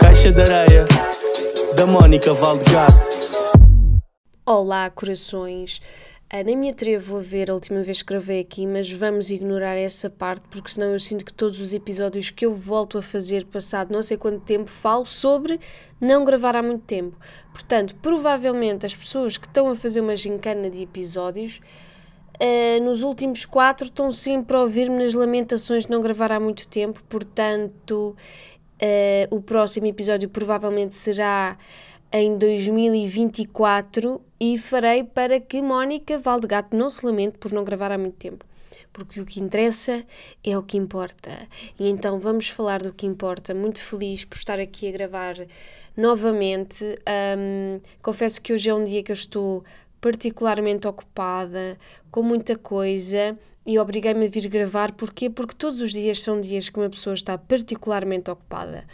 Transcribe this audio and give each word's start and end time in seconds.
Caixa 0.00 0.32
de 0.32 0.42
areia 0.42 0.84
da 1.74 1.86
Mónica 1.86 2.32
Valdegato. 2.34 3.14
Olá, 4.46 4.90
corações. 4.90 5.80
Ah, 6.36 6.42
nem 6.42 6.56
me 6.56 6.68
atrevo 6.68 7.16
a 7.18 7.20
ver 7.20 7.50
a 7.50 7.54
última 7.54 7.82
vez 7.82 8.02
que 8.02 8.08
gravei 8.08 8.40
aqui, 8.40 8.66
mas 8.66 8.90
vamos 8.90 9.30
ignorar 9.30 9.76
essa 9.76 10.10
parte, 10.10 10.42
porque 10.50 10.70
senão 10.70 10.88
eu 10.88 10.98
sinto 10.98 11.24
que 11.24 11.32
todos 11.32 11.60
os 11.60 11.72
episódios 11.72 12.30
que 12.30 12.44
eu 12.44 12.52
volto 12.52 12.98
a 12.98 13.02
fazer, 13.02 13.44
passado 13.44 13.92
não 13.92 14.02
sei 14.02 14.16
quanto 14.16 14.40
tempo, 14.40 14.68
falo 14.68 15.06
sobre 15.06 15.60
não 16.00 16.24
gravar 16.24 16.56
há 16.56 16.62
muito 16.62 16.82
tempo. 16.84 17.16
Portanto, 17.52 17.94
provavelmente 18.02 18.84
as 18.84 18.94
pessoas 18.94 19.36
que 19.36 19.46
estão 19.46 19.68
a 19.70 19.74
fazer 19.74 20.00
uma 20.00 20.16
gincana 20.16 20.68
de 20.68 20.82
episódios, 20.82 21.60
ah, 22.40 22.80
nos 22.82 23.02
últimos 23.02 23.44
quatro 23.46 23.86
estão 23.86 24.10
sempre 24.10 24.56
a 24.56 24.60
ouvir-me 24.60 25.02
nas 25.02 25.14
lamentações 25.14 25.84
de 25.84 25.90
não 25.90 26.00
gravar 26.00 26.32
há 26.32 26.40
muito 26.40 26.66
tempo, 26.68 27.02
portanto, 27.08 28.16
ah, 28.80 29.28
o 29.30 29.40
próximo 29.40 29.86
episódio 29.86 30.28
provavelmente 30.28 30.94
será 30.94 31.56
em 32.12 32.38
2024 32.38 34.20
e 34.38 34.56
farei 34.56 35.02
para 35.02 35.40
que 35.40 35.60
Mónica 35.60 36.18
Valdegato 36.18 36.76
não 36.76 36.88
se 36.88 37.04
lamente 37.04 37.38
por 37.38 37.52
não 37.52 37.64
gravar 37.64 37.90
há 37.90 37.98
muito 37.98 38.16
tempo. 38.16 38.44
Porque 38.92 39.20
o 39.20 39.26
que 39.26 39.40
interessa 39.40 40.04
é 40.44 40.56
o 40.56 40.62
que 40.62 40.76
importa. 40.76 41.30
E 41.78 41.88
então 41.88 42.20
vamos 42.20 42.48
falar 42.48 42.80
do 42.80 42.92
que 42.92 43.06
importa. 43.06 43.52
Muito 43.52 43.82
feliz 43.82 44.24
por 44.24 44.36
estar 44.36 44.60
aqui 44.60 44.88
a 44.88 44.92
gravar 44.92 45.34
novamente. 45.96 46.84
Um, 47.38 47.80
confesso 48.00 48.40
que 48.40 48.52
hoje 48.52 48.70
é 48.70 48.74
um 48.74 48.84
dia 48.84 49.02
que 49.02 49.10
eu 49.10 49.14
estou 49.14 49.64
particularmente 50.04 50.86
ocupada, 50.86 51.78
com 52.10 52.22
muita 52.22 52.58
coisa, 52.58 53.38
e 53.64 53.78
obriguei-me 53.78 54.26
a 54.26 54.28
vir 54.28 54.46
gravar. 54.50 54.92
Porquê? 54.92 55.30
Porque 55.30 55.54
todos 55.54 55.80
os 55.80 55.92
dias 55.92 56.20
são 56.20 56.38
dias 56.38 56.68
que 56.68 56.78
uma 56.78 56.90
pessoa 56.90 57.14
está 57.14 57.38
particularmente 57.38 58.30
ocupada. 58.30 58.84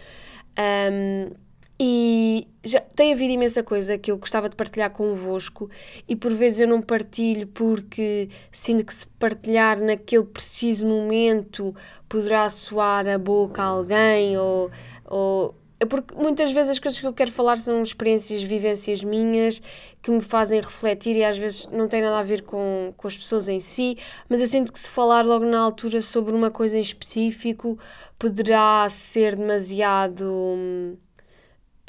Um, 0.57 1.33
e 1.81 2.47
já 2.63 2.79
tem 2.79 3.13
havido 3.13 3.33
imensa 3.33 3.61
coisa 3.61 3.99
que 3.99 4.13
eu 4.13 4.19
gostava 4.19 4.49
de 4.49 4.55
partilhar 4.55 4.93
convosco 4.93 5.69
e 6.07 6.15
por 6.15 6.33
vezes 6.33 6.61
eu 6.61 6.69
não 6.69 6.81
partilho 6.81 7.49
porque 7.49 8.29
sinto 8.53 8.85
que 8.85 8.95
se 8.95 9.07
partilhar 9.07 9.81
naquele 9.81 10.25
preciso 10.25 10.87
momento 10.87 11.75
poderá 12.09 12.49
soar 12.51 13.09
a 13.09 13.19
boca 13.19 13.63
a 13.63 13.67
alguém 13.67 14.37
ou, 14.37 14.71
ou 15.07 15.55
porque 15.87 16.15
muitas 16.15 16.53
vezes 16.53 16.73
as 16.73 16.79
coisas 16.79 17.01
que 17.01 17.07
eu 17.07 17.13
quero 17.13 17.33
falar 17.33 17.57
são 17.57 17.83
experiências, 17.83 18.43
vivências 18.43 19.03
minhas 19.03 19.63
que 20.03 20.11
me 20.11 20.21
fazem 20.21 20.61
refletir 20.61 21.17
e 21.17 21.25
às 21.25 21.39
vezes 21.39 21.69
não 21.69 21.89
tem 21.89 22.03
nada 22.03 22.19
a 22.19 22.23
ver 22.23 22.43
com, 22.43 22.93
com 22.97 23.09
as 23.09 23.17
pessoas 23.17 23.49
em 23.49 23.61
si, 23.61 23.97
mas 24.29 24.41
eu 24.41 24.47
sinto 24.47 24.73
que 24.73 24.79
se 24.79 24.91
falar 24.91 25.25
logo 25.25 25.47
na 25.47 25.59
altura 25.59 26.03
sobre 26.03 26.35
uma 26.35 26.51
coisa 26.51 26.77
em 26.77 26.83
específico 26.83 27.79
poderá 28.19 28.87
ser 28.91 29.37
demasiado 29.37 30.25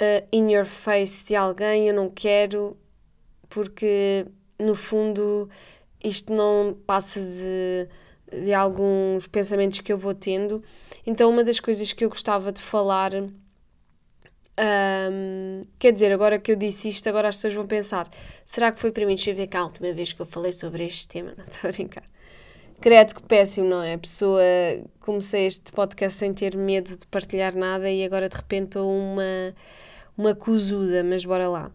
uh, 0.02 0.28
in 0.31 0.52
your 0.52 0.66
face 0.66 1.25
de 1.25 1.36
alguém, 1.36 1.88
eu 1.88 1.94
não 1.94 2.09
quero, 2.09 2.78
porque 3.50 4.25
no 4.58 4.75
fundo 4.75 5.50
isto 6.03 6.34
não 6.34 6.75
passa 6.86 7.19
de, 7.19 7.89
de 8.44 8.53
alguns 8.53 9.28
pensamentos 9.28 9.81
que 9.81 9.92
eu 9.92 9.97
vou 9.97 10.14
tendo. 10.14 10.64
Então, 11.06 11.30
uma 11.30 11.44
das 11.44 11.59
coisas 11.59 11.94
que 11.94 12.03
eu 12.03 12.09
gostava 12.09 12.52
de 12.52 12.62
falar. 12.62 13.12
Um, 14.59 15.63
quer 15.80 15.91
dizer, 15.91 16.11
agora 16.11 16.38
que 16.38 16.52
eu 16.52 16.55
disse 16.55 16.89
isto, 16.89 17.07
agora 17.07 17.30
as 17.30 17.35
pessoas 17.35 17.53
vão 17.53 17.66
pensar: 17.66 18.09
será 18.45 18.71
que 18.71 18.80
foi 18.80 18.91
para 18.91 19.05
mim? 19.05 19.16
Deixa 19.16 19.31
eu 19.31 19.35
ver 19.35 19.47
cá 19.47 19.59
a 19.59 19.63
última 19.63 19.91
vez 19.94 20.13
que 20.13 20.21
eu 20.21 20.25
falei 20.25 20.53
sobre 20.53 20.85
este 20.85 21.07
tema. 21.07 21.33
Não 21.38 21.45
estou 21.45 21.69
a 21.69 21.73
brincar. 21.73 22.03
Credo 22.79 23.13
que 23.13 23.22
péssimo, 23.22 23.69
não 23.69 23.83
é? 23.83 23.94
A 23.94 23.97
pessoa. 23.97 24.41
Comecei 25.02 25.45
este 25.45 25.72
podcast 25.72 26.17
sem 26.17 26.33
ter 26.33 26.57
medo 26.57 26.97
de 26.97 27.05
partilhar 27.05 27.55
nada 27.55 27.89
e 27.91 28.03
agora 28.03 28.27
de 28.27 28.35
repente 28.35 28.66
estou 28.66 28.91
uma 28.91 29.53
uma 30.17 30.35
cozuda, 30.35 31.03
mas 31.03 31.25
bora 31.25 31.47
lá. 31.47 31.72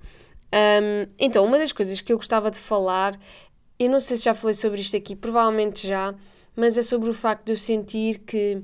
Um, 0.52 1.08
então, 1.18 1.44
uma 1.44 1.58
das 1.58 1.72
coisas 1.72 2.00
que 2.00 2.12
eu 2.12 2.16
gostava 2.16 2.50
de 2.50 2.58
falar, 2.58 3.18
eu 3.78 3.90
não 3.90 4.00
sei 4.00 4.16
se 4.16 4.24
já 4.24 4.34
falei 4.34 4.54
sobre 4.54 4.80
isto 4.80 4.96
aqui, 4.96 5.16
provavelmente 5.16 5.86
já, 5.86 6.14
mas 6.54 6.78
é 6.78 6.82
sobre 6.82 7.10
o 7.10 7.14
facto 7.14 7.46
de 7.46 7.52
eu 7.52 7.56
sentir 7.56 8.20
que 8.20 8.62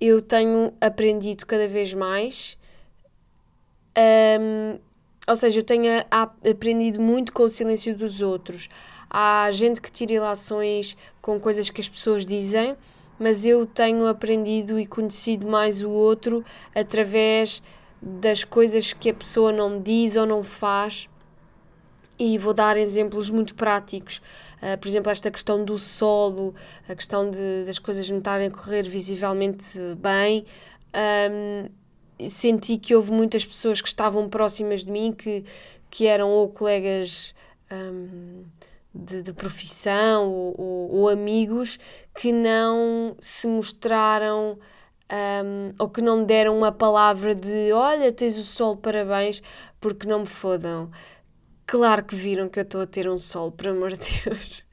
eu 0.00 0.22
tenho 0.22 0.72
aprendido 0.80 1.46
cada 1.46 1.68
vez 1.68 1.94
mais. 1.94 2.57
Um, 3.96 4.78
ou 5.26 5.36
seja, 5.36 5.60
eu 5.60 5.62
tenho 5.62 5.84
aprendido 6.50 7.00
muito 7.00 7.32
com 7.32 7.42
o 7.42 7.48
silêncio 7.48 7.94
dos 7.94 8.22
outros. 8.22 8.68
Há 9.10 9.50
gente 9.52 9.80
que 9.80 9.90
tira 9.90 10.14
ilações 10.14 10.96
com 11.20 11.38
coisas 11.38 11.68
que 11.70 11.80
as 11.80 11.88
pessoas 11.88 12.24
dizem, 12.24 12.76
mas 13.18 13.44
eu 13.44 13.66
tenho 13.66 14.06
aprendido 14.06 14.78
e 14.78 14.86
conhecido 14.86 15.46
mais 15.46 15.82
o 15.82 15.90
outro 15.90 16.44
através 16.74 17.62
das 18.00 18.44
coisas 18.44 18.92
que 18.92 19.10
a 19.10 19.14
pessoa 19.14 19.52
não 19.52 19.80
diz 19.80 20.16
ou 20.16 20.24
não 20.24 20.42
faz. 20.42 21.08
E 22.18 22.36
vou 22.38 22.54
dar 22.54 22.76
exemplos 22.76 23.30
muito 23.30 23.54
práticos. 23.54 24.20
Uh, 24.62 24.76
por 24.78 24.88
exemplo, 24.88 25.10
esta 25.10 25.30
questão 25.30 25.64
do 25.64 25.78
solo, 25.78 26.54
a 26.88 26.94
questão 26.94 27.30
de, 27.30 27.64
das 27.64 27.78
coisas 27.78 28.08
não 28.10 28.18
estarem 28.18 28.48
a 28.48 28.50
correr 28.50 28.82
visivelmente 28.88 29.78
bem. 29.96 30.42
Um, 31.30 31.68
senti 32.28 32.78
que 32.78 32.94
houve 32.94 33.12
muitas 33.12 33.44
pessoas 33.44 33.80
que 33.80 33.88
estavam 33.88 34.28
próximas 34.28 34.84
de 34.84 34.90
mim 34.90 35.12
que, 35.12 35.44
que 35.90 36.06
eram 36.06 36.30
ou 36.30 36.48
colegas 36.48 37.34
um, 37.70 38.44
de, 38.94 39.22
de, 39.22 39.32
profissão 39.32 40.28
ou, 40.30 40.54
ou, 40.58 40.94
ou 41.00 41.08
amigos 41.08 41.78
que 42.14 42.32
não 42.32 43.14
se 43.18 43.46
mostraram 43.46 44.58
um, 45.10 45.74
ou 45.78 45.88
que 45.88 46.02
não 46.02 46.18
me 46.18 46.24
deram 46.24 46.56
uma 46.56 46.72
palavra 46.72 47.34
de 47.34 47.72
olha, 47.72 48.12
tens 48.12 48.36
o 48.36 48.42
sol, 48.42 48.76
parabéns, 48.76 49.42
porque 49.80 50.06
não 50.06 50.20
me 50.20 50.26
fodam. 50.26 50.90
Claro 51.66 52.02
que 52.02 52.14
viram 52.14 52.48
que 52.48 52.58
eu 52.58 52.62
estou 52.62 52.80
a 52.80 52.86
ter 52.86 53.08
um 53.08 53.18
sol, 53.18 53.52
por 53.52 53.68
amor 53.68 53.92
de 53.92 53.98
Deus. 54.24 54.64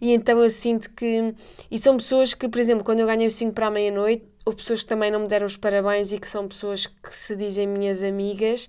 E 0.00 0.12
então 0.12 0.40
eu 0.40 0.48
sinto 0.48 0.88
que. 0.94 1.34
E 1.68 1.78
são 1.80 1.96
pessoas 1.96 2.32
que, 2.32 2.48
por 2.48 2.60
exemplo, 2.60 2.84
quando 2.84 3.00
eu 3.00 3.06
ganhei 3.06 3.26
o 3.26 3.30
5 3.30 3.52
para 3.52 3.66
a 3.66 3.70
meia-noite, 3.72 4.24
houve 4.44 4.58
pessoas 4.58 4.82
que 4.82 4.88
também 4.88 5.10
não 5.10 5.20
me 5.20 5.28
deram 5.28 5.46
os 5.46 5.56
parabéns 5.56 6.12
e 6.12 6.18
que 6.18 6.28
são 6.28 6.46
pessoas 6.48 6.86
que 6.86 7.14
se 7.14 7.34
dizem 7.36 7.66
minhas 7.66 8.02
amigas. 8.02 8.68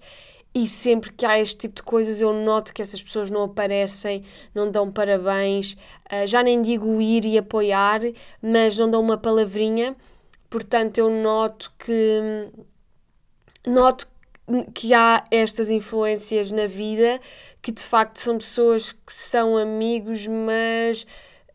E 0.54 0.68
sempre 0.68 1.12
que 1.12 1.26
há 1.26 1.38
este 1.38 1.58
tipo 1.58 1.76
de 1.76 1.84
coisas, 1.84 2.22
eu 2.22 2.32
noto 2.32 2.74
que 2.74 2.82
essas 2.82 3.04
pessoas 3.04 3.30
não 3.30 3.44
aparecem, 3.44 4.24
não 4.54 4.72
dão 4.72 4.90
parabéns. 4.90 5.74
Uh, 6.10 6.26
já 6.26 6.42
nem 6.42 6.62
digo 6.62 7.02
ir 7.02 7.26
e 7.26 7.38
apoiar, 7.38 8.00
mas 8.42 8.78
não 8.78 8.90
dão 8.90 9.02
uma 9.02 9.18
palavrinha 9.18 9.96
Portanto, 10.56 10.98
eu 11.00 11.10
noto 11.10 11.70
que 11.78 12.50
noto 13.68 14.08
que 14.74 14.94
há 14.94 15.22
estas 15.30 15.70
influências 15.70 16.50
na 16.50 16.66
vida 16.66 17.20
que 17.62 17.74
de 17.74 17.84
facto 17.84 18.18
são 18.22 18.38
pessoas 18.38 18.94
que 18.94 19.12
são 19.12 19.58
amigos, 19.58 20.28
mas 20.28 21.06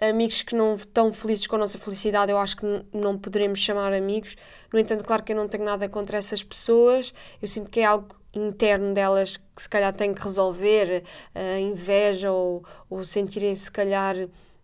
amigos 0.00 0.42
que 0.42 0.54
não 0.54 0.74
estão 0.74 1.12
felizes 1.12 1.46
com 1.46 1.56
a 1.56 1.58
nossa 1.58 1.78
felicidade, 1.78 2.32
eu 2.32 2.38
acho 2.38 2.56
que 2.56 2.66
não 2.92 3.18
poderemos 3.18 3.58
chamar 3.58 3.92
amigos. 3.92 4.36
No 4.72 4.78
entanto, 4.78 5.04
claro 5.04 5.22
que 5.22 5.32
eu 5.32 5.36
não 5.36 5.48
tenho 5.48 5.64
nada 5.64 5.88
contra 5.88 6.18
essas 6.18 6.42
pessoas, 6.42 7.12
eu 7.40 7.48
sinto 7.48 7.70
que 7.70 7.80
é 7.80 7.84
algo 7.84 8.08
interno 8.32 8.94
delas 8.94 9.36
que 9.36 9.62
se 9.62 9.68
calhar 9.68 9.92
têm 9.92 10.14
que 10.14 10.22
resolver, 10.22 11.02
a 11.34 11.58
inveja 11.58 12.30
ou, 12.30 12.64
ou 12.88 13.02
sentirem-se, 13.04 13.64
se 13.64 13.72
calhar, 13.72 14.16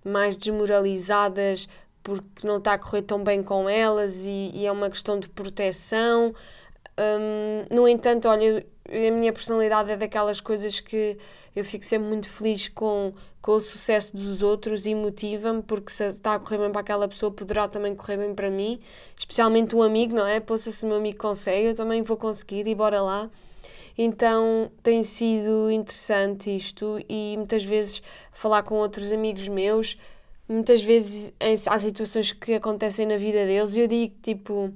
mais 0.05 0.39
desmoralizadas 0.39 1.69
porque 2.07 2.47
não 2.47 2.59
está 2.59 2.75
a 2.75 2.79
correr 2.79 3.03
tão 3.03 3.25
bem 3.25 3.43
com 3.43 3.69
elas 3.69 4.25
e, 4.25 4.53
e 4.55 4.65
é 4.65 4.71
uma 4.71 4.89
questão 4.89 5.19
de 5.19 5.29
proteção. 5.29 6.33
Um, 6.99 7.75
no 7.75 7.87
entanto, 7.87 8.29
olha, 8.29 8.65
a 8.89 9.11
minha 9.11 9.33
personalidade 9.33 9.91
é 9.91 9.97
daquelas 9.97 10.41
coisas 10.41 10.81
que 10.81 11.19
eu 11.55 11.65
fico 11.65 11.84
sempre 11.84 12.09
muito 12.09 12.29
feliz 12.29 12.69
com, 12.69 13.12
com 13.43 13.53
o 13.53 13.61
sucesso 13.61 14.17
dos 14.17 14.43
outros 14.43 14.87
e 14.87 14.95
motiva-me, 14.95 15.62
porque 15.62 15.91
se 15.91 16.05
está 16.05 16.35
a 16.35 16.39
correr 16.39 16.59
bem 16.59 16.71
para 16.71 16.81
aquela 16.81 17.09
pessoa, 17.09 17.31
poderá 17.31 17.69
também 17.69 17.94
correr 17.94 18.17
bem 18.17 18.35
para 18.35 18.50
mim, 18.50 18.81
especialmente 19.17 19.75
um 19.76 19.82
amigo, 19.82 20.15
não 20.15 20.26
é? 20.26 20.41
Poxa, 20.41 20.70
se 20.70 20.87
meu 20.87 20.97
amigo 20.97 21.19
consegue, 21.19 21.69
eu 21.69 21.75
também 21.75 22.03
vou 22.03 22.17
conseguir 22.17 22.67
e 22.67 22.75
bora 22.75 23.03
lá. 23.03 23.31
Então 23.99 24.70
tem 24.82 25.03
sido 25.03 25.70
interessante 25.70 26.55
isto 26.55 26.99
e 27.09 27.35
muitas 27.37 27.65
vezes 27.65 28.03
falar 28.31 28.62
com 28.62 28.75
outros 28.75 29.11
amigos 29.11 29.49
meus 29.49 29.97
muitas 30.49 30.82
vezes 30.82 31.32
há 31.69 31.79
situações 31.79 32.32
que 32.32 32.55
acontecem 32.55 33.06
na 33.06 33.17
vida 33.17 33.44
deles 33.47 33.75
e 33.75 33.81
eu 33.81 33.88
digo 33.88 34.15
tipo, 34.23 34.73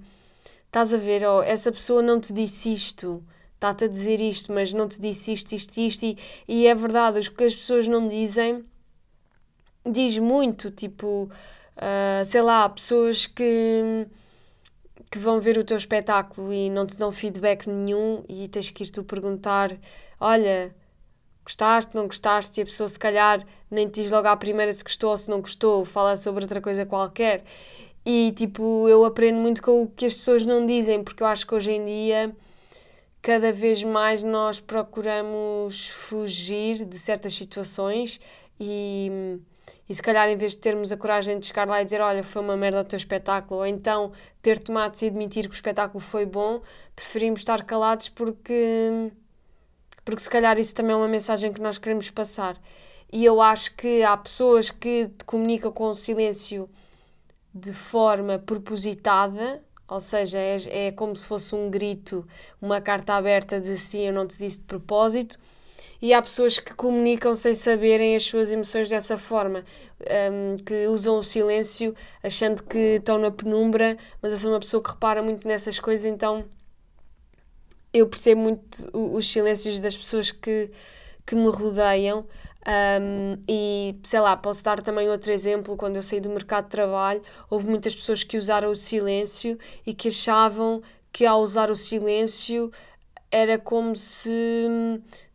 estás 0.70 0.94
a 0.94 0.96
ver, 0.96 1.26
oh, 1.26 1.43
essa 1.43 1.72
pessoa 1.72 2.00
não 2.00 2.20
te 2.20 2.32
disse 2.32 2.72
isto, 2.72 3.22
está-te 3.55 3.84
a 3.84 3.88
dizer 3.88 4.20
isto, 4.20 4.52
mas 4.52 4.72
não 4.72 4.87
te 4.87 5.00
disse 5.00 5.32
isto, 5.32 5.52
isto, 5.52 5.76
isto, 5.78 6.05
e, 6.05 6.17
e 6.46 6.67
é 6.69 6.75
verdade, 6.75 7.19
o 7.19 7.32
que 7.32 7.44
as 7.44 7.55
pessoas 7.55 7.88
não 7.88 8.06
dizem 8.06 8.64
diz 9.84 10.19
muito, 10.19 10.70
tipo, 10.70 11.28
uh, 11.76 12.25
sei 12.25 12.43
lá, 12.43 12.69
pessoas 12.69 13.26
que 13.26 14.06
que 15.11 15.19
vão 15.19 15.40
ver 15.40 15.58
o 15.58 15.64
teu 15.64 15.76
espetáculo 15.76 16.52
e 16.52 16.70
não 16.70 16.87
te 16.87 16.96
dão 16.96 17.11
feedback 17.11 17.67
nenhum 17.69 18.22
e 18.28 18.46
tens 18.46 18.70
que 18.70 18.84
ir 18.84 18.90
tu 18.90 19.02
perguntar, 19.02 19.72
olha, 20.20 20.72
gostaste, 21.44 21.96
não 21.96 22.06
gostaste, 22.06 22.61
e 22.61 22.62
a 22.62 22.67
pessoa 22.67 22.88
se 22.88 22.99
calhar 22.99 23.44
nem 23.69 23.88
te 23.88 24.02
diz 24.02 24.11
logo 24.12 24.28
à 24.28 24.37
primeira 24.37 24.72
se 24.72 24.84
gostou 24.84 25.11
ou 25.11 25.17
se 25.17 25.28
não 25.28 25.40
gostou, 25.40 25.84
fala 25.84 26.17
sobre 26.17 26.44
outra 26.44 26.61
coisa 26.61 26.87
qualquer. 26.87 27.43
E 28.05 28.32
tipo, 28.32 28.88
eu 28.88 29.05
aprendo 29.05 29.38
muito 29.38 29.62
com 29.62 29.82
o 29.82 29.88
que 29.88 30.06
as 30.06 30.14
pessoas 30.14 30.44
não 30.44 30.64
dizem, 30.64 31.05
porque 31.05 31.23
eu 31.23 31.26
acho 31.26 31.47
que 31.47 31.55
hoje 31.55 31.73
em 31.73 31.85
dia 31.85 32.35
cada 33.23 33.52
vez 33.52 33.85
mais 33.85 34.23
nós 34.23 34.61
procuramos 34.61 35.88
fugir 35.88 36.85
de 36.85 36.99
certas 36.99 37.35
situações 37.35 38.19
e, 38.58 39.38
e 39.88 39.94
se 39.94 40.02
calhar 40.02 40.29
em 40.29 40.37
vez 40.37 40.52
de 40.52 40.58
termos 40.58 40.91
a 40.91 40.97
coragem 40.97 41.38
de 41.38 41.47
chegar 41.47 41.69
lá 41.69 41.82
e 41.82 41.85
dizer 41.85 42.00
olha, 42.00 42.25
foi 42.25 42.41
uma 42.41 42.56
merda 42.56 42.81
o 42.81 42.85
teu 42.85 42.97
espetáculo, 42.97 43.61
ou 43.61 43.67
então 43.67 44.12
ter 44.41 44.58
tomado 44.58 44.96
e 45.03 45.06
admitir 45.06 45.44
que 45.49 45.55
o 45.55 45.55
espetáculo 45.55 46.00
foi 46.00 46.25
bom, 46.25 46.62
preferimos 46.96 47.41
estar 47.41 47.62
calados 47.64 48.08
porque, 48.08 49.12
porque 50.05 50.23
se 50.23 50.31
calhar 50.31 50.58
isso 50.58 50.75
também 50.75 50.93
é 50.93 50.96
uma 50.96 51.08
mensagem 51.08 51.53
que 51.53 51.61
nós 51.61 51.79
queremos 51.79 52.08
passar. 52.11 52.56
E 53.12 53.25
eu 53.25 53.43
acho 53.43 53.75
que 53.76 54.03
há 54.03 54.17
pessoas 54.17 54.70
que 54.70 55.11
comunicam 55.26 55.73
com 55.73 55.88
o 55.91 55.94
silêncio 55.94 56.70
de 57.55 57.73
forma 57.73 58.38
propositada, 58.38 59.62
ou 59.88 60.00
seja, 60.00 60.38
é, 60.38 60.87
é 60.87 60.93
como 60.93 61.17
se 61.17 61.25
fosse 61.25 61.55
um 61.55 61.69
grito, 61.69 62.26
uma 62.62 62.81
carta 62.81 63.14
aberta 63.14 63.61
de 63.61 63.76
sim, 63.76 64.06
eu 64.06 64.12
não 64.12 64.26
te 64.26 64.38
disse 64.38 64.61
de 64.61 64.64
propósito. 64.64 65.38
E 66.02 66.14
há 66.14 66.23
pessoas 66.23 66.58
que 66.58 66.73
comunicam 66.73 67.35
sem 67.35 67.55
saberem 67.55 68.17
as 68.17 68.23
suas 68.23 68.50
emoções 68.50 68.88
dessa 68.88 69.19
forma, 69.19 69.64
um, 70.32 70.56
que 70.64 70.87
usam 70.87 71.19
o 71.19 71.23
silêncio 71.23 71.94
achando 72.23 72.62
que 72.62 72.97
estão 72.97 73.19
na 73.19 73.31
penumbra, 73.31 73.99
mas 74.23 74.32
eu 74.32 74.38
sou 74.38 74.50
uma 74.50 74.61
pessoa 74.61 74.82
que 74.82 74.91
repara 74.91 75.23
muito 75.23 75.46
nessas 75.46 75.79
coisas, 75.79 76.06
então 76.06 76.44
eu 77.93 78.06
percebo 78.06 78.41
muito 78.41 78.88
os 78.94 79.31
silêncios 79.31 79.81
das 79.81 79.96
pessoas 79.96 80.31
que, 80.31 80.70
que 81.26 81.35
me 81.35 81.49
rodeiam. 81.49 82.26
Um, 82.67 83.43
e 83.49 83.97
sei 84.03 84.21
lá, 84.21 84.37
posso 84.37 84.62
dar 84.62 84.81
também 84.83 85.09
outro 85.09 85.33
exemplo. 85.33 85.77
Quando 85.77 85.97
eu 85.97 86.03
saí 86.03 86.21
do 86.21 86.29
mercado 86.29 86.65
de 86.65 86.71
trabalho, 86.71 87.23
houve 87.49 87.67
muitas 87.67 87.95
pessoas 87.95 88.23
que 88.23 88.37
usaram 88.37 88.71
o 88.71 88.77
silêncio 88.77 89.59
e 89.87 89.95
que 89.95 90.09
achavam 90.09 90.83
que 91.12 91.25
ao 91.25 91.41
usar 91.41 91.71
o 91.71 91.77
silêncio 91.77 92.71
era 93.31 93.59
como 93.59 93.95
se 93.95 94.69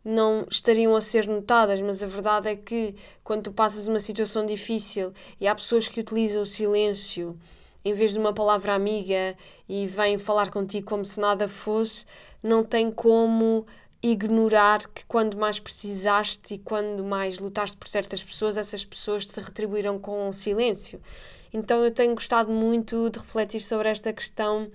não 0.04 0.46
estariam 0.50 0.94
a 0.94 1.00
ser 1.00 1.26
notadas, 1.26 1.80
mas 1.80 2.02
a 2.02 2.06
verdade 2.06 2.48
é 2.48 2.56
que 2.56 2.94
quando 3.24 3.44
tu 3.44 3.52
passas 3.52 3.88
uma 3.88 3.98
situação 3.98 4.46
difícil 4.46 5.12
e 5.40 5.48
há 5.48 5.54
pessoas 5.54 5.88
que 5.88 6.00
utilizam 6.00 6.42
o 6.42 6.46
silêncio 6.46 7.36
em 7.84 7.92
vez 7.92 8.12
de 8.12 8.18
uma 8.18 8.32
palavra 8.32 8.74
amiga 8.74 9.36
e 9.68 9.86
vêm 9.86 10.18
falar 10.18 10.50
contigo 10.50 10.86
como 10.86 11.04
se 11.04 11.20
nada 11.20 11.48
fosse, 11.48 12.04
não 12.42 12.62
tem 12.62 12.90
como 12.90 13.66
ignorar 14.02 14.86
que 14.88 15.04
quando 15.06 15.36
mais 15.36 15.58
precisaste 15.58 16.54
e 16.54 16.58
quando 16.58 17.04
mais 17.04 17.38
lutaste 17.38 17.76
por 17.76 17.88
certas 17.88 18.22
pessoas, 18.22 18.56
essas 18.56 18.84
pessoas 18.84 19.26
te 19.26 19.40
retribuíram 19.40 19.98
com 19.98 20.30
silêncio. 20.32 21.00
Então 21.52 21.84
eu 21.84 21.90
tenho 21.90 22.14
gostado 22.14 22.52
muito 22.52 23.10
de 23.10 23.18
refletir 23.18 23.60
sobre 23.60 23.88
esta 23.88 24.12
questão 24.12 24.70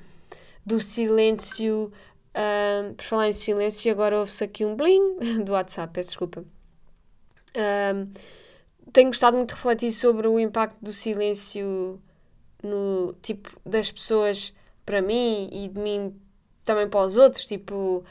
do 0.65 0.79
silêncio. 0.79 1.91
Uh, 2.31 2.94
por 2.94 3.03
falar 3.03 3.27
em 3.27 3.33
silêncio, 3.33 3.91
agora 3.91 4.18
ouve-se 4.18 4.44
aqui 4.44 4.65
um 4.65 4.75
bling 4.75 5.19
do 5.44 5.51
WhatsApp, 5.51 5.94
peço 5.94 6.09
desculpa. 6.09 6.45
Uh, 7.56 8.09
tenho 8.91 9.07
gostado 9.07 9.38
muito 9.38 9.50
de 9.50 9.56
refletir 9.56 9.91
sobre 9.91 10.27
o 10.27 10.39
impacto 10.39 10.77
do 10.81 10.94
silêncio 10.94 12.01
no 12.63 13.13
tipo 13.21 13.50
das 13.65 13.91
pessoas 13.91 14.53
para 14.85 15.01
mim 15.01 15.50
e 15.51 15.68
de 15.68 15.79
mim 15.79 16.15
também 16.63 16.89
para 16.89 17.06
os 17.06 17.15
outros. 17.15 17.45
Tipo, 17.45 18.03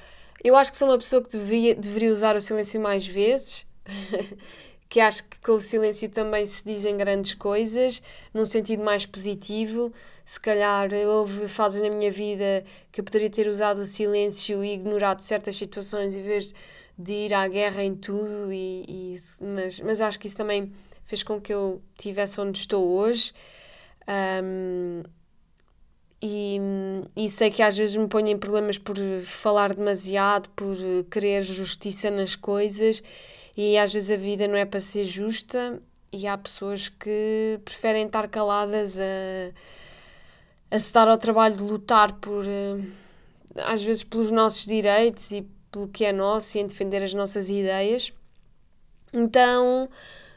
eu 0.42 0.56
acho 0.56 0.70
que 0.70 0.78
sou 0.78 0.88
uma 0.88 0.98
pessoa 0.98 1.22
que 1.22 1.30
devia, 1.30 1.74
deveria 1.74 2.10
usar 2.10 2.36
o 2.36 2.40
silêncio 2.40 2.80
mais 2.80 3.06
vezes. 3.06 3.66
que 4.90 4.98
acho 4.98 5.22
que 5.24 5.38
com 5.40 5.52
o 5.52 5.60
silêncio 5.60 6.08
também 6.08 6.44
se 6.44 6.64
dizem 6.64 6.96
grandes 6.96 7.34
coisas, 7.34 8.02
num 8.34 8.44
sentido 8.44 8.82
mais 8.82 9.06
positivo. 9.06 9.92
Se 10.24 10.40
calhar 10.40 10.88
houve 11.06 11.46
fases 11.46 11.80
na 11.80 11.88
minha 11.88 12.10
vida 12.10 12.64
que 12.90 13.00
eu 13.00 13.04
poderia 13.04 13.30
ter 13.30 13.46
usado 13.46 13.82
o 13.82 13.86
silêncio 13.86 14.64
e 14.64 14.74
ignorado 14.74 15.20
certas 15.20 15.56
situações 15.56 16.16
em 16.16 16.22
vez 16.22 16.52
de 16.98 17.12
ir 17.12 17.34
à 17.34 17.46
guerra 17.46 17.84
em 17.84 17.94
tudo, 17.94 18.52
e, 18.52 18.84
e 18.88 19.16
mas, 19.40 19.80
mas 19.80 20.00
acho 20.00 20.18
que 20.18 20.26
isso 20.26 20.36
também 20.36 20.72
fez 21.04 21.22
com 21.22 21.40
que 21.40 21.54
eu 21.54 21.80
estivesse 21.96 22.40
onde 22.40 22.58
estou 22.58 22.86
hoje. 22.88 23.32
Um, 24.42 25.02
e, 26.22 26.60
e 27.16 27.28
sei 27.28 27.50
que 27.50 27.62
às 27.62 27.76
vezes 27.76 27.96
me 27.96 28.06
ponho 28.06 28.28
em 28.28 28.38
problemas 28.38 28.76
por 28.76 28.96
falar 29.24 29.74
demasiado, 29.74 30.48
por 30.50 30.76
querer 31.10 31.42
justiça 31.42 32.10
nas 32.10 32.36
coisas, 32.36 33.02
e 33.56 33.78
às 33.78 33.92
vezes 33.92 34.10
a 34.10 34.16
vida 34.16 34.46
não 34.46 34.56
é 34.56 34.64
para 34.64 34.80
ser 34.80 35.04
justa, 35.04 35.80
e 36.12 36.26
há 36.26 36.36
pessoas 36.36 36.88
que 36.88 37.60
preferem 37.64 38.06
estar 38.06 38.28
caladas 38.28 38.98
a, 38.98 39.52
a 40.70 40.78
se 40.78 40.92
dar 40.92 41.08
ao 41.08 41.16
trabalho 41.16 41.56
de 41.56 41.62
lutar 41.62 42.12
por, 42.14 42.44
eh, 42.46 42.82
às 43.64 43.82
vezes, 43.82 44.02
pelos 44.04 44.30
nossos 44.30 44.66
direitos 44.66 45.30
e 45.30 45.46
pelo 45.70 45.88
que 45.88 46.04
é 46.04 46.12
nosso 46.12 46.58
e 46.58 46.60
em 46.60 46.66
defender 46.66 47.02
as 47.02 47.14
nossas 47.14 47.48
ideias. 47.48 48.12
Então, 49.12 49.88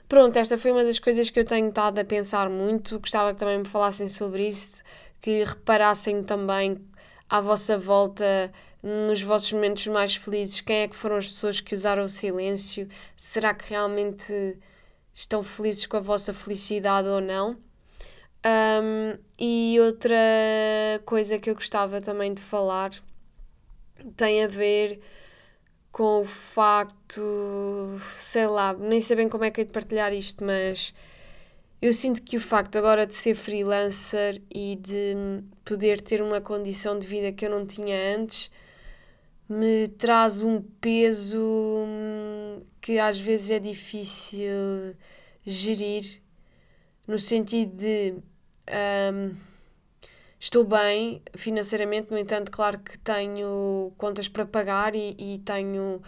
pronto, 0.07 0.37
esta 0.37 0.57
foi 0.57 0.71
uma 0.71 0.83
das 0.83 0.99
coisas 0.99 1.29
que 1.29 1.39
eu 1.39 1.45
tenho 1.45 1.69
estado 1.69 1.99
a 1.99 2.05
pensar 2.05 2.49
muito. 2.49 2.99
Gostava 2.99 3.33
que 3.33 3.39
também 3.39 3.57
me 3.59 3.67
falassem 3.67 4.07
sobre 4.07 4.47
isso 4.47 4.83
que 5.23 5.45
reparassem 5.45 6.21
também 6.21 6.77
à 7.29 7.39
vossa 7.39 7.77
volta, 7.77 8.51
nos 8.83 9.21
vossos 9.21 9.53
momentos 9.53 9.87
mais 9.87 10.17
felizes, 10.17 10.59
quem 10.59 10.81
é 10.81 10.87
que 10.89 10.97
foram 10.97 11.15
as 11.15 11.27
pessoas 11.27 11.61
que 11.61 11.73
usaram 11.73 12.03
o 12.03 12.09
silêncio? 12.09 12.89
Será 13.15 13.53
que 13.53 13.69
realmente 13.69 14.59
estão 15.13 15.41
felizes 15.41 15.85
com 15.85 15.95
a 15.95 16.01
vossa 16.01 16.33
felicidade 16.33 17.07
ou 17.07 17.21
não? 17.21 17.51
Um, 18.45 19.17
e 19.39 19.77
outra 19.79 20.19
coisa 21.05 21.39
que 21.39 21.49
eu 21.49 21.55
gostava 21.55 22.01
também 22.01 22.33
de 22.33 22.41
falar 22.41 22.91
tem 24.17 24.43
a 24.43 24.47
ver 24.49 24.99
com 25.89 26.19
o 26.19 26.25
facto, 26.25 27.97
sei 28.17 28.47
lá, 28.47 28.73
nem 28.73 28.99
sei 28.99 29.15
bem 29.15 29.29
como 29.29 29.45
é 29.45 29.51
que 29.51 29.61
é 29.61 29.63
de 29.63 29.71
partilhar 29.71 30.11
isto, 30.11 30.43
mas 30.43 30.93
eu 31.83 31.91
sinto 31.91 32.21
que 32.21 32.37
o 32.37 32.39
facto 32.39 32.77
agora 32.77 33.05
de 33.05 33.13
ser 33.13 33.35
freelancer 33.35 34.41
e 34.49 34.77
de 34.77 35.43
poder 35.65 35.99
ter 35.99 36.21
uma 36.21 36.39
condição 36.39 36.97
de 36.97 37.05
vida 37.05 37.33
que 37.33 37.45
eu 37.45 37.49
não 37.49 37.65
tinha 37.65 38.15
antes 38.15 38.49
me 39.49 39.89
traz 39.89 40.41
um 40.41 40.61
peso 40.61 41.37
hum, 41.85 42.63
que 42.79 42.97
às 42.99 43.19
vezes 43.19 43.51
é 43.51 43.59
difícil 43.59 44.95
gerir, 45.45 46.21
no 47.05 47.19
sentido 47.19 47.75
de 47.75 48.13
um, 49.13 49.35
estou 50.39 50.63
bem 50.63 51.21
financeiramente, 51.35 52.09
no 52.09 52.17
entanto, 52.17 52.49
claro 52.49 52.79
que 52.79 52.97
tenho 52.99 53.91
contas 53.97 54.29
para 54.29 54.45
pagar 54.45 54.95
e, 54.95 55.17
e 55.19 55.39
tenho 55.39 56.01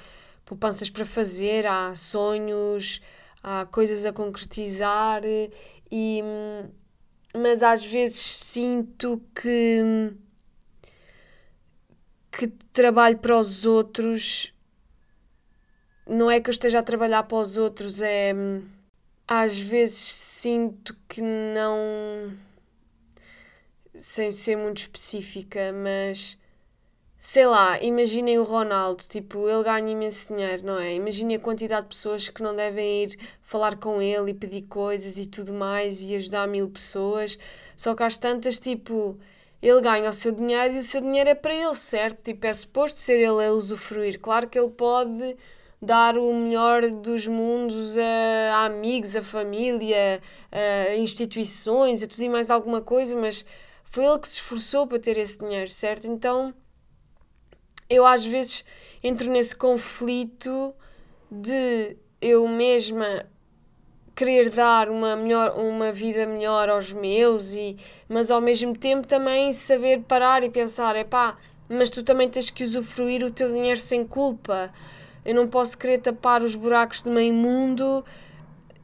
poupanças 0.45 0.89
para 0.89 1.03
fazer, 1.03 1.67
há 1.67 1.93
sonhos 1.95 3.01
há 3.47 3.63
coisas 3.67 4.05
a 4.05 4.11
concretizar 4.11 5.21
e 5.23 6.23
mas 7.37 7.61
às 7.61 7.85
vezes 7.85 8.19
sinto 8.19 9.21
que 9.35 9.83
que 12.31 12.47
trabalho 12.73 13.19
para 13.19 13.37
os 13.37 13.63
outros 13.63 14.51
não 16.07 16.29
é 16.29 16.39
que 16.39 16.49
eu 16.49 16.53
esteja 16.53 16.79
a 16.79 16.83
trabalhar 16.83 17.21
para 17.23 17.37
os 17.37 17.55
outros 17.55 18.01
é 18.01 18.33
às 19.27 19.59
vezes 19.59 19.99
sinto 19.99 20.97
que 21.07 21.21
não 21.21 22.35
sem 23.93 24.31
ser 24.31 24.55
muito 24.55 24.79
específica 24.79 25.71
mas 25.71 26.35
sei 27.27 27.47
lá, 27.47 27.81
imaginem 27.81 28.37
o 28.37 28.43
Ronaldo, 28.43 29.03
tipo, 29.03 29.49
ele 29.49 29.63
ganha 29.63 29.91
imenso 29.91 30.31
dinheiro, 30.31 30.63
não 30.63 30.79
é? 30.79 30.93
Imaginem 30.93 31.37
a 31.37 31.39
quantidade 31.39 31.81
de 31.81 31.89
pessoas 31.89 32.29
que 32.29 32.41
não 32.43 32.55
devem 32.55 33.03
ir 33.03 33.17
falar 33.41 33.77
com 33.77 33.99
ele 33.99 34.29
e 34.29 34.33
pedir 34.33 34.61
coisas 34.63 35.17
e 35.17 35.25
tudo 35.25 35.51
mais 35.51 36.01
e 36.03 36.15
ajudar 36.15 36.47
mil 36.47 36.69
pessoas. 36.69 37.37
Só 37.75 37.95
que 37.95 38.03
às 38.03 38.19
tantas, 38.19 38.59
tipo, 38.59 39.17
ele 39.59 39.81
ganha 39.81 40.07
o 40.09 40.13
seu 40.13 40.31
dinheiro 40.31 40.75
e 40.75 40.77
o 40.77 40.83
seu 40.83 41.01
dinheiro 41.01 41.27
é 41.29 41.33
para 41.35 41.53
ele, 41.53 41.75
certo? 41.75 42.21
Tipo, 42.21 42.45
é 42.45 42.53
suposto 42.53 42.99
ser 42.99 43.17
ele 43.19 43.43
a 43.43 43.51
usufruir. 43.51 44.19
Claro 44.19 44.47
que 44.47 44.57
ele 44.59 44.69
pode 44.69 45.35
dar 45.81 46.17
o 46.17 46.31
melhor 46.33 46.89
dos 46.91 47.27
mundos 47.27 47.97
a, 47.97 48.55
a 48.57 48.65
amigos, 48.65 49.15
a 49.15 49.23
família, 49.23 50.21
a 50.51 50.95
instituições, 50.95 52.03
a 52.03 52.07
tudo 52.07 52.21
e 52.21 52.29
mais 52.29 52.51
alguma 52.51 52.81
coisa, 52.81 53.15
mas 53.15 53.43
foi 53.83 54.05
ele 54.05 54.19
que 54.19 54.27
se 54.27 54.35
esforçou 54.35 54.85
para 54.85 54.99
ter 54.99 55.17
esse 55.17 55.39
dinheiro, 55.39 55.69
certo? 55.69 56.05
Então 56.07 56.53
eu 57.89 58.05
às 58.05 58.25
vezes 58.25 58.65
entro 59.03 59.29
nesse 59.31 59.55
conflito 59.55 60.73
de 61.29 61.97
eu 62.21 62.47
mesma 62.47 63.25
querer 64.15 64.49
dar 64.49 64.89
uma 64.89 65.15
melhor 65.15 65.57
uma 65.59 65.91
vida 65.91 66.25
melhor 66.25 66.69
aos 66.69 66.93
meus 66.93 67.53
e 67.53 67.75
mas 68.07 68.31
ao 68.31 68.39
mesmo 68.39 68.75
tempo 68.75 69.05
também 69.05 69.51
saber 69.51 70.01
parar 70.03 70.43
e 70.43 70.49
pensar 70.49 70.95
é 70.95 71.03
pá 71.03 71.35
mas 71.67 71.89
tu 71.89 72.03
também 72.03 72.29
tens 72.29 72.49
que 72.49 72.63
usufruir 72.63 73.23
o 73.23 73.31
teu 73.31 73.51
dinheiro 73.51 73.79
sem 73.79 74.05
culpa. 74.05 74.71
Eu 75.23 75.33
não 75.33 75.47
posso 75.47 75.77
querer 75.77 75.97
tapar 75.99 76.43
os 76.43 76.55
buracos 76.55 77.01
do 77.01 77.11
meio 77.11 77.33
mundo. 77.33 78.05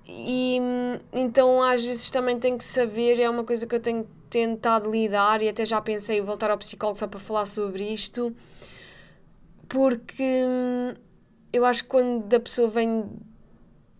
E 0.08 0.60
então 1.14 1.62
às 1.62 1.86
vezes 1.86 2.10
também 2.10 2.40
tenho 2.40 2.58
que 2.58 2.64
saber, 2.64 3.20
é 3.20 3.30
uma 3.30 3.44
coisa 3.44 3.66
que 3.66 3.76
eu 3.76 3.80
tenho 3.80 4.06
tentado 4.30 4.92
lidar 4.92 5.42
e 5.42 5.48
até 5.48 5.64
já 5.64 5.80
pensei 5.80 6.20
em 6.20 6.22
voltar 6.22 6.50
ao 6.52 6.58
psicólogo 6.58 6.98
só 6.98 7.08
para 7.08 7.20
falar 7.20 7.46
sobre 7.46 7.84
isto, 7.84 8.36
porque 9.72 10.44
hum, 10.46 10.94
eu 11.54 11.64
acho 11.64 11.84
que 11.84 11.90
quando 11.90 12.34
a 12.34 12.40
pessoa 12.42 12.68
vem 12.68 13.10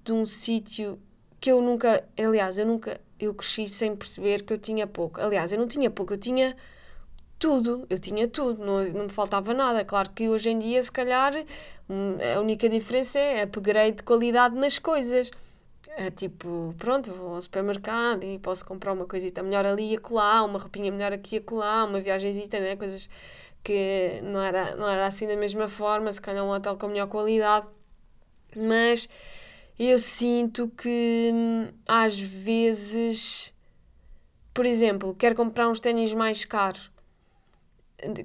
de 0.04 0.12
um 0.12 0.26
sítio 0.26 1.00
que 1.40 1.50
eu 1.50 1.62
nunca, 1.62 2.04
aliás, 2.22 2.58
eu 2.58 2.66
nunca, 2.66 3.00
eu 3.18 3.34
cresci 3.34 3.70
sem 3.70 3.96
perceber 3.96 4.44
que 4.44 4.52
eu 4.52 4.58
tinha 4.58 4.86
pouco. 4.86 5.22
Aliás, 5.22 5.50
eu 5.54 5.58
não 5.58 5.68
tinha 5.68 5.90
pouco, 5.90 6.14
eu 6.14 6.18
tinha 6.18 6.58
tudo, 7.40 7.88
eu 7.90 7.98
tinha 7.98 8.28
tudo, 8.28 8.66
não, 8.66 8.84
não 8.90 9.04
me 9.06 9.10
faltava 9.10 9.54
nada. 9.54 9.86
Claro 9.86 10.10
que 10.10 10.28
hoje 10.28 10.50
em 10.50 10.60
dia, 10.60 10.84
se 10.84 10.92
calhar, 10.92 11.34
hum, 11.90 12.18
a 12.36 12.42
única 12.42 12.68
diferença 12.68 13.18
é 13.18 13.44
upgrade 13.44 13.98
de 13.98 14.04
qualidade 14.04 14.56
nas 14.56 14.78
coisas. 14.78 15.32
É 15.96 16.12
tipo, 16.12 16.76
pronto, 16.78 17.14
vou 17.14 17.36
ao 17.36 17.42
supermercado 17.42 18.26
e 18.26 18.38
posso 18.40 18.66
comprar 18.66 18.92
uma 18.92 19.06
coisita 19.06 19.42
melhor 19.42 19.66
ali 19.66 19.94
e 19.94 19.96
acolá, 19.96 20.44
uma 20.44 20.60
roupinha 20.60 20.92
melhor 20.92 21.14
aqui 21.14 21.36
e 21.36 21.38
acolá, 21.40 21.86
uma 21.86 22.02
viagemzita, 22.02 22.60
né? 22.60 22.76
Coisas 22.76 23.10
que 23.64 24.22
não 24.24 24.42
era, 24.42 24.76
não 24.76 24.88
era 24.88 25.06
assim 25.08 25.28
da 25.28 25.36
mesma 25.36 25.68
forma, 25.68 26.12
se 26.12 26.22
calhar 26.22 26.44
um 26.44 26.50
hotel 26.50 26.78
com 26.78 26.88
melhor 26.88 27.08
qualidade. 27.08 27.68
Mas 28.56 29.08
eu 29.80 29.98
sinto 30.00 30.70
que 30.70 31.32
hum, 31.34 31.68
às 31.88 32.20
vezes, 32.20 33.54
por 34.54 34.66
exemplo, 34.66 35.16
quero 35.16 35.36
comprar 35.36 35.70
uns 35.70 35.80
ténis 35.80 36.14
mais 36.14 36.46
caros 36.46 36.92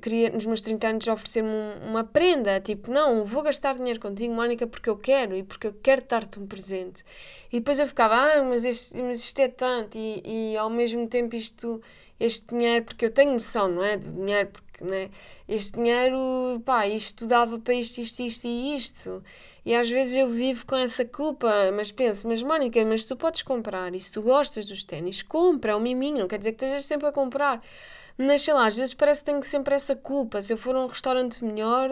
queria 0.01 0.31
nos 0.31 0.47
meus 0.47 0.61
30 0.61 0.89
anos 0.89 1.09
oferecer-me 1.09 1.51
uma 1.87 2.03
prenda, 2.03 2.61
tipo, 2.61 2.91
não, 2.91 3.25
vou 3.25 3.43
gastar 3.43 3.75
dinheiro 3.75 4.01
contigo, 4.01 4.35
Mónica, 4.35 4.67
porque 4.67 4.89
eu 4.89 4.97
quero 4.97 5.37
e 5.37 5.43
porque 5.43 5.67
eu 5.67 5.75
quero 5.75 6.03
dar-te 6.07 6.39
um 6.39 6.47
presente. 6.47 7.05
E 7.53 7.59
depois 7.59 7.79
eu 7.79 7.87
ficava, 7.87 8.15
ah, 8.15 8.43
mas, 8.43 8.65
este, 8.65 9.01
mas 9.03 9.19
isto 9.21 9.39
é 9.41 9.49
tanto, 9.49 9.97
e, 9.99 10.53
e 10.53 10.57
ao 10.57 10.71
mesmo 10.71 11.07
tempo 11.07 11.37
isto, 11.37 11.81
este 12.19 12.55
dinheiro, 12.55 12.85
porque 12.85 13.05
eu 13.05 13.11
tenho 13.11 13.33
noção, 13.33 13.69
não 13.69 13.85
é? 13.85 13.97
Do 13.97 14.13
dinheiro, 14.13 14.49
porque 14.51 14.66
né, 14.85 15.11
este 15.49 15.73
dinheiro, 15.79 16.61
pá, 16.65 16.87
isto 16.87 17.27
dava 17.27 17.59
para 17.59 17.75
isto, 17.75 17.99
isto, 17.99 18.21
isto 18.23 18.47
e 18.47 18.77
isto. 18.77 19.25
E 19.65 19.75
às 19.75 19.91
vezes 19.91 20.17
eu 20.17 20.29
vivo 20.29 20.65
com 20.65 20.77
essa 20.77 21.05
culpa, 21.05 21.51
mas 21.75 21.91
penso, 21.91 22.29
mas 22.29 22.43
Mónica, 22.43 22.85
mas 22.85 23.05
tu 23.05 23.17
podes 23.17 23.43
comprar, 23.43 23.95
e 23.95 24.01
se 24.01 24.13
tu 24.13 24.23
gostas 24.23 24.65
dos 24.67 24.85
ténis, 24.85 25.23
compra, 25.23 25.73
é 25.73 25.77
um 25.77 25.81
miminho, 25.81 26.21
não 26.21 26.29
quer 26.29 26.39
dizer 26.39 26.53
que 26.53 26.65
estejas 26.65 26.85
sempre 26.85 27.09
a 27.09 27.13
comprar. 27.13 27.61
Mas 28.19 28.43
sei 28.43 28.55
lá, 28.55 28.67
às 28.67 28.77
vezes 28.77 28.95
parece 28.95 29.21
que 29.21 29.27
tenho 29.27 29.43
sempre 29.43 29.75
essa 29.75 29.95
culpa. 29.95 30.41
Se 30.41 30.53
eu 30.53 30.57
for 30.57 30.75
a 30.75 30.85
um 30.85 30.87
restaurante 30.87 31.45
melhor, 31.45 31.91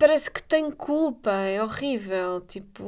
parece 0.00 0.30
que 0.30 0.42
tenho 0.42 0.74
culpa, 0.74 1.30
é 1.30 1.62
horrível. 1.62 2.40
Tipo, 2.40 2.82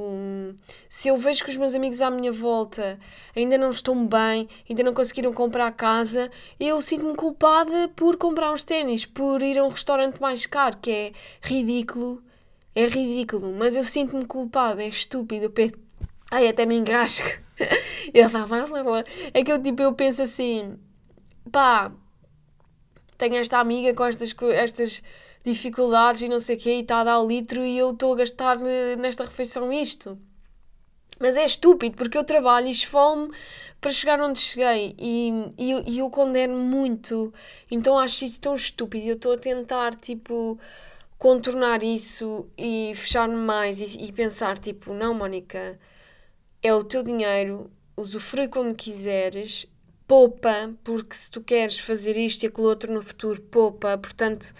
se 0.88 1.08
eu 1.08 1.18
vejo 1.18 1.44
que 1.44 1.50
os 1.50 1.56
meus 1.58 1.74
amigos 1.74 2.00
à 2.00 2.10
minha 2.10 2.32
volta 2.32 2.98
ainda 3.36 3.58
não 3.58 3.68
estão 3.68 4.06
bem, 4.06 4.48
ainda 4.68 4.82
não 4.82 4.94
conseguiram 4.94 5.30
comprar 5.34 5.70
casa, 5.72 6.30
eu 6.58 6.80
sinto-me 6.80 7.14
culpada 7.14 7.88
por 7.94 8.16
comprar 8.16 8.50
uns 8.50 8.64
ténis, 8.64 9.04
por 9.04 9.42
ir 9.42 9.58
a 9.58 9.64
um 9.64 9.68
restaurante 9.68 10.22
mais 10.22 10.46
caro, 10.46 10.78
que 10.78 10.90
é 10.90 11.12
ridículo. 11.42 12.22
É 12.74 12.86
ridículo, 12.86 13.52
mas 13.52 13.76
eu 13.76 13.84
sinto-me 13.84 14.24
culpada, 14.24 14.82
é 14.82 14.88
estúpido. 14.88 15.52
Eu 15.54 15.70
ai, 16.30 16.48
até 16.48 16.64
me 16.64 16.76
engasgo. 16.76 17.28
eu 18.14 18.30
é 19.34 19.44
que 19.44 19.52
eu 19.52 19.62
tipo, 19.62 19.82
eu 19.82 19.92
penso 19.92 20.22
assim, 20.22 20.78
pá, 21.50 21.92
tenho 23.18 23.36
esta 23.36 23.58
amiga 23.58 23.92
com 23.92 24.06
estas, 24.06 24.34
estas 24.54 25.02
dificuldades 25.44 26.22
e 26.22 26.28
não 26.28 26.38
sei 26.38 26.56
o 26.56 26.58
quê, 26.58 26.70
e 26.74 26.80
está 26.80 27.00
a 27.00 27.04
dar 27.04 27.20
o 27.20 27.26
litro 27.26 27.64
e 27.64 27.76
eu 27.76 27.90
estou 27.90 28.12
a 28.12 28.16
gastar 28.16 28.58
nesta 28.98 29.24
refeição 29.24 29.72
isto. 29.72 30.18
Mas 31.18 31.36
é 31.36 31.44
estúpido, 31.44 31.96
porque 31.96 32.18
eu 32.18 32.24
trabalho 32.24 32.66
e 32.66 32.70
esfolo-me 32.70 33.32
para 33.80 33.92
chegar 33.92 34.20
onde 34.20 34.38
cheguei 34.38 34.94
e, 34.98 35.32
e, 35.58 35.92
e 35.92 35.98
eu 35.98 36.10
condeno 36.10 36.56
muito. 36.56 37.32
Então 37.70 37.98
acho 37.98 38.24
isso 38.24 38.40
tão 38.40 38.54
estúpido. 38.54 39.06
Eu 39.06 39.14
estou 39.14 39.34
a 39.34 39.38
tentar, 39.38 39.94
tipo, 39.94 40.58
contornar 41.18 41.82
isso 41.82 42.46
e 42.58 42.92
fechar-me 42.94 43.36
mais 43.36 43.80
e, 43.80 44.04
e 44.04 44.12
pensar, 44.12 44.58
tipo, 44.58 44.92
não, 44.94 45.14
Mónica, 45.14 45.78
é 46.62 46.74
o 46.74 46.84
teu 46.84 47.02
dinheiro, 47.02 47.70
usufrui 47.96 48.48
como 48.48 48.74
quiseres, 48.74 49.66
poupa, 50.06 50.72
porque 50.82 51.14
se 51.14 51.30
tu 51.30 51.40
queres 51.40 51.78
fazer 51.78 52.16
isto 52.16 52.42
e 52.42 52.46
aquilo 52.46 52.68
outro 52.68 52.92
no 52.92 53.02
futuro, 53.02 53.40
poupa, 53.42 53.96
portanto. 53.98 54.54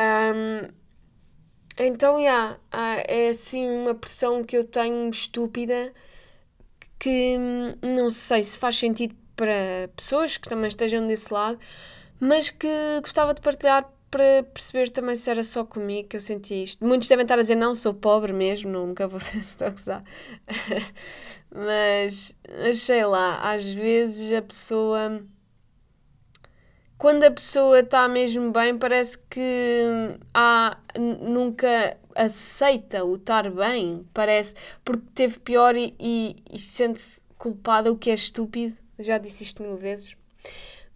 Um, 0.00 0.68
então, 1.78 2.18
yeah, 2.18 2.58
é 3.06 3.28
assim 3.28 3.68
uma 3.70 3.94
pressão 3.94 4.44
que 4.44 4.56
eu 4.56 4.64
tenho 4.64 5.08
estúpida 5.08 5.92
que 6.98 7.38
não 7.82 8.10
sei 8.10 8.44
se 8.44 8.58
faz 8.58 8.76
sentido 8.76 9.14
para 9.34 9.88
pessoas 9.96 10.36
que 10.36 10.48
também 10.48 10.68
estejam 10.68 11.06
desse 11.06 11.32
lado, 11.32 11.58
mas 12.20 12.50
que 12.50 12.68
gostava 13.00 13.32
de 13.32 13.40
partilhar 13.40 13.90
para 14.10 14.42
perceber 14.42 14.90
também 14.90 15.16
se 15.16 15.30
era 15.30 15.42
só 15.42 15.64
comigo 15.64 16.08
que 16.08 16.16
eu 16.16 16.20
senti 16.20 16.64
isto. 16.64 16.84
Muitos 16.84 17.08
devem 17.08 17.22
estar 17.22 17.38
a 17.38 17.42
dizer, 17.42 17.54
não, 17.54 17.74
sou 17.74 17.94
pobre 17.94 18.32
mesmo, 18.32 18.70
nunca 18.70 19.08
vou 19.08 19.20
ser 19.20 19.40
mas, 21.50 22.34
mas 22.62 22.80
sei 22.80 23.04
lá, 23.04 23.52
às 23.52 23.68
vezes 23.70 24.32
a 24.32 24.42
pessoa. 24.42 25.22
Quando 27.00 27.24
a 27.24 27.30
pessoa 27.30 27.80
está 27.80 28.06
mesmo 28.06 28.52
bem, 28.52 28.76
parece 28.76 29.18
que 29.30 29.86
há, 30.34 30.76
nunca 30.98 31.96
aceita 32.14 33.02
o 33.06 33.14
estar 33.14 33.50
bem, 33.50 34.04
parece, 34.12 34.54
porque 34.84 35.04
teve 35.14 35.38
pior 35.38 35.74
e, 35.74 35.94
e, 35.98 36.36
e 36.52 36.58
sente-se 36.58 37.22
culpada, 37.38 37.90
o 37.90 37.96
que 37.96 38.10
é 38.10 38.12
estúpido. 38.12 38.76
Já 38.98 39.16
disse 39.16 39.44
isto 39.44 39.62
mil 39.62 39.78
vezes. 39.78 40.14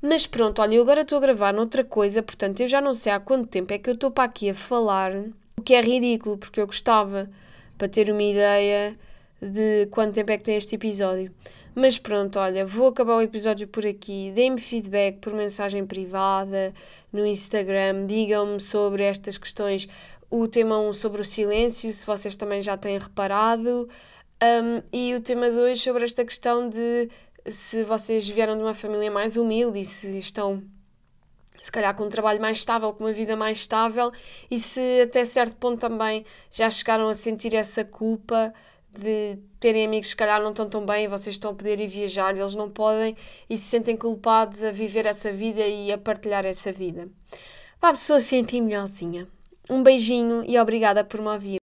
Mas 0.02 0.26
pronto, 0.26 0.61
olha, 0.61 0.75
eu 0.75 0.82
agora 0.82 1.00
estou 1.00 1.16
a 1.16 1.23
gravar 1.23 1.54
noutra 1.54 1.82
coisa, 1.82 2.23
portanto 2.23 2.61
eu 2.61 2.68
já 2.68 2.82
não 2.82 2.92
sei 2.92 3.11
há 3.11 3.18
quanto 3.18 3.49
tempo 3.49 3.73
é 3.73 3.78
que 3.78 3.88
eu 3.88 3.94
estou 3.94 4.11
para 4.11 4.25
aqui 4.25 4.50
a 4.50 4.54
falar, 4.54 5.11
o 5.56 5.62
que 5.62 5.73
é 5.73 5.80
ridículo, 5.80 6.37
porque 6.37 6.61
eu 6.61 6.66
gostava 6.66 7.30
para 7.78 7.88
ter 7.88 8.11
uma 8.11 8.23
ideia 8.23 8.94
de 9.40 9.87
quanto 9.87 10.12
tempo 10.12 10.30
é 10.30 10.37
que 10.37 10.44
tem 10.44 10.56
este 10.56 10.75
episódio. 10.75 11.32
Mas 11.75 11.99
pronto, 11.99 12.38
olha, 12.38 12.64
vou 12.64 12.87
acabar 12.87 13.16
o 13.16 13.21
episódio 13.21 13.66
por 13.66 13.85
aqui. 13.85 14.31
Deem-me 14.33 14.61
feedback 14.61 15.19
por 15.19 15.33
mensagem 15.33 15.85
privada 15.85 16.73
no 17.12 17.26
Instagram. 17.26 18.07
Digam-me 18.07 18.61
sobre 18.61 19.02
estas 19.02 19.37
questões. 19.37 19.88
O 20.31 20.47
tema 20.47 20.78
1 20.78 20.93
sobre 20.93 21.21
o 21.21 21.25
silêncio, 21.25 21.93
se 21.93 22.07
vocês 22.07 22.37
também 22.37 22.62
já 22.62 22.76
têm 22.76 22.97
reparado. 22.97 23.88
Um, 24.43 24.83
e 24.93 25.14
o 25.16 25.21
tema 25.21 25.50
2 25.50 25.81
sobre 25.81 26.04
esta 26.04 26.25
questão 26.25 26.69
de 26.69 27.09
se 27.47 27.83
vocês 27.85 28.28
vieram 28.28 28.57
de 28.57 28.62
uma 28.62 28.75
família 28.75 29.11
mais 29.11 29.37
humilde 29.37 29.81
e 29.81 29.85
se 29.85 30.16
estão 30.19 30.62
se 31.61 31.73
calhar 31.73 31.95
com 31.95 32.04
um 32.04 32.09
trabalho 32.11 32.43
mais 32.43 32.59
estável, 32.59 32.93
com 32.93 33.04
uma 33.04 33.12
vida 33.12 33.35
mais 33.35 33.59
estável, 33.59 34.12
e 34.50 34.59
se 34.59 35.00
até 35.00 35.25
certo 35.25 35.57
ponto 35.57 35.81
também 35.81 36.25
já 36.50 36.69
chegaram 36.69 37.09
a 37.09 37.14
sentir 37.14 37.54
essa 37.54 37.83
culpa 37.83 38.52
de 39.00 39.38
terem 39.58 39.86
amigos 39.86 40.06
que 40.06 40.10
se 40.10 40.16
calhar 40.16 40.42
não 40.42 40.50
estão 40.50 40.68
tão 40.68 40.84
bem, 40.84 41.08
vocês 41.08 41.34
estão 41.34 41.52
a 41.52 41.54
poder 41.54 41.80
ir 41.80 41.88
viajar, 41.88 42.36
eles 42.36 42.54
não 42.54 42.70
podem 42.70 43.16
e 43.48 43.56
se 43.56 43.64
sentem 43.64 43.96
culpados 43.96 44.62
a 44.62 44.70
viver 44.70 45.06
essa 45.06 45.32
vida 45.32 45.66
e 45.66 45.92
a 45.92 45.98
partilhar 45.98 46.44
essa 46.44 46.70
vida. 46.72 47.08
Para 47.80 47.90
a 47.90 47.92
pessoa 47.92 48.20
sentir 48.20 48.60
melhorzinha. 48.60 49.26
Um 49.68 49.82
beijinho 49.82 50.44
e 50.46 50.58
obrigada 50.58 51.02
por 51.02 51.20
me 51.20 51.28
ouvir. 51.28 51.63